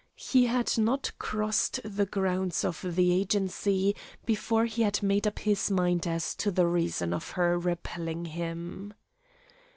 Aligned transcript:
He 0.17 0.47
had 0.47 0.79
not 0.79 1.11
crossed 1.19 1.79
the 1.85 2.07
grounds 2.07 2.65
of 2.65 2.83
the 2.95 3.11
agency 3.13 3.95
before 4.25 4.65
he 4.65 4.81
had 4.81 5.03
made 5.03 5.27
up 5.27 5.37
his 5.37 5.69
mind 5.69 6.07
as 6.07 6.33
to 6.37 6.49
the 6.49 6.65
reason 6.65 7.11
for 7.19 7.33
her 7.35 7.59
repelling 7.59 8.25
him. 8.25 8.95